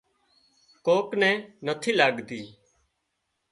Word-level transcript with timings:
ڪوڪ 0.85 1.07
نين 1.21 1.37
نٿِي 1.65 1.91
لاڳتي 1.99 2.41